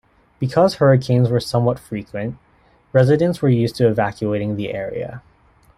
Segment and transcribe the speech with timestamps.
[0.39, 2.39] Because hurricanes were somewhat frequent,
[2.91, 5.21] residents were used to evacuating the area.